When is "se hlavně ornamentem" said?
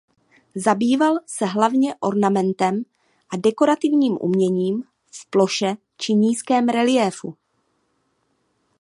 1.25-2.83